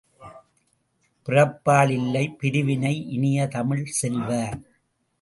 பிறப்பால் 1.27 1.89
இல்லை 1.89 2.25
பிரிவினை 2.39 2.95
இனிய 3.09 3.47
தமிழ்ச் 3.47 3.93
செல்வ! 3.93 4.29